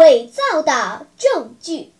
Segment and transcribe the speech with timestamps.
[0.00, 1.92] 伪造的证据。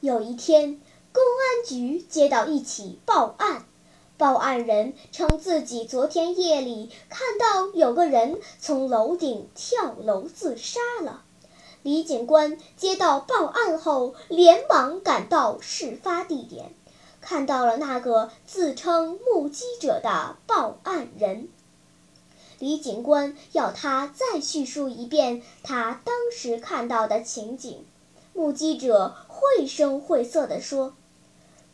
[0.00, 0.78] 有一天，
[1.14, 3.64] 公安局接到一起报案。
[4.18, 11.24] 报案人称自己昨天夜里看到有个人从楼顶跳楼自杀了。
[11.82, 16.74] 李警官接到报案后，连忙赶到事发地点，
[17.22, 21.48] 看到了那个自称目击者的报案人。
[22.62, 27.84] 李警官要他再叙述一遍他当时看到的情景。
[28.34, 30.94] 目击者绘声绘色地说：“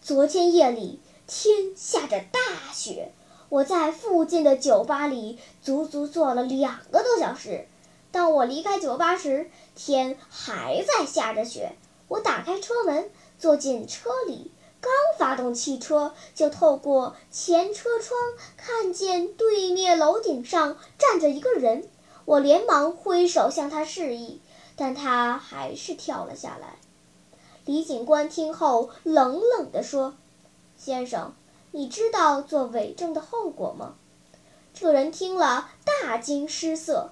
[0.00, 3.12] 昨天夜里。”天下着大雪，
[3.50, 7.66] 我在附近的酒吧里足足坐了两个多小时。
[8.10, 11.72] 当我离开酒吧时，天还在下着雪。
[12.08, 18.18] 我打开车门，坐进车里，刚发动汽车，就透过前车窗
[18.56, 21.88] 看见对面楼顶上站着一个人。
[22.24, 24.40] 我连忙挥手向他示意，
[24.76, 26.78] 但他还是跳了下来。
[27.64, 30.14] 李警官听后冷冷地说。
[30.76, 31.34] 先生，
[31.72, 33.96] 你知道做伪证的后果吗？
[34.72, 37.10] 这人听了大惊失色。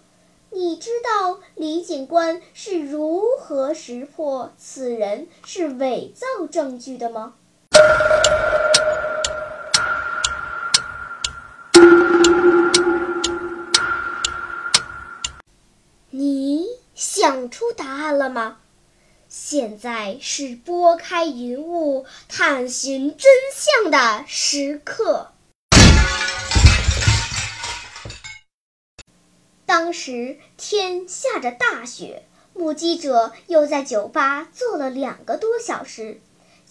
[0.50, 7.34] 你知道李警官是如何识破此人是伪造证据的吗？
[16.10, 18.58] 你想出答案了吗？
[19.28, 25.32] 现在是拨开云雾探寻真相的时刻。
[29.66, 32.22] 当时天下着大雪，
[32.54, 36.20] 目击者又在酒吧坐了两个多小时，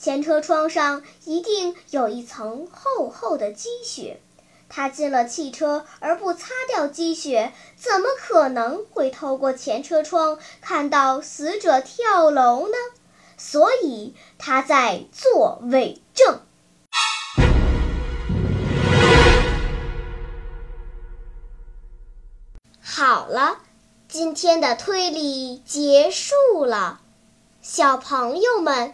[0.06, 4.22] 前车窗上一定有一层厚厚的积雪。
[4.70, 12.76] 他进了汽车而不擦掉积雪，怎么可能会透过前车窗看到死者跳楼呢？
[13.36, 16.40] 所以他在做伪证。
[22.80, 23.58] 好了，
[24.08, 27.02] 今天的推理结束了。
[27.64, 28.94] 小朋友们，